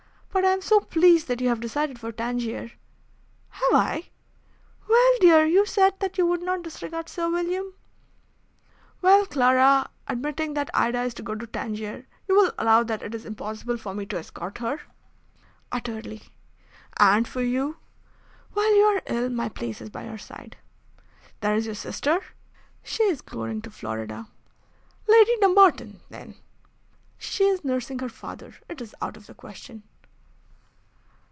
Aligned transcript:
But 0.33 0.45
I 0.45 0.53
am 0.53 0.61
so 0.61 0.79
pleased 0.79 1.27
that 1.27 1.41
you 1.41 1.49
have 1.49 1.59
decided 1.59 1.99
for 1.99 2.13
Tangier." 2.13 2.71
"Have 3.49 3.73
I?" 3.73 4.05
"Well, 4.87 5.11
dear, 5.19 5.45
you 5.45 5.65
said 5.65 5.99
that 5.99 6.17
you 6.17 6.25
would 6.25 6.41
not 6.41 6.61
disregard 6.63 7.09
Sir 7.09 7.29
William." 7.29 7.73
"Well, 9.01 9.25
Clara, 9.25 9.89
admitting 10.07 10.53
that 10.53 10.69
Ida 10.73 11.01
is 11.01 11.13
to 11.15 11.21
go 11.21 11.35
to 11.35 11.45
Tangier, 11.45 12.07
you 12.29 12.35
will 12.37 12.53
allow 12.57 12.81
that 12.81 13.03
it 13.03 13.13
is 13.13 13.25
impossible 13.25 13.75
for 13.75 13.93
me 13.93 14.05
to 14.05 14.19
escort 14.19 14.59
her? 14.59 14.79
"Utterly." 15.69 16.21
"And 16.97 17.27
for 17.27 17.41
you? 17.41 17.77
"While 18.53 18.73
you 18.77 18.83
are 18.85 19.01
ill 19.07 19.29
my 19.31 19.49
place 19.49 19.81
is 19.81 19.89
by 19.89 20.05
your 20.05 20.17
side." 20.17 20.55
"There 21.41 21.55
is 21.57 21.65
your 21.65 21.75
sister?" 21.75 22.21
"She 22.83 23.03
is 23.03 23.21
going 23.21 23.63
to 23.63 23.69
Florida." 23.69 24.27
"Lady 25.09 25.35
Dumbarton, 25.41 25.99
then?" 26.09 26.35
"She 27.17 27.43
is 27.47 27.65
nursing 27.65 27.99
her 27.99 28.09
father. 28.09 28.55
It 28.69 28.79
is 28.79 28.95
out 29.01 29.17
of 29.17 29.25
the 29.27 29.33
question." 29.35 29.83